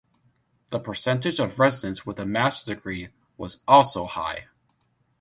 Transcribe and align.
The 0.69 0.79
percentage 0.79 1.37
of 1.39 1.59
residents 1.59 2.07
with 2.07 2.19
a 2.19 2.25
master's 2.25 2.75
degree 2.75 3.09
was 3.37 3.61
also 3.67 4.07
high. 4.07 4.47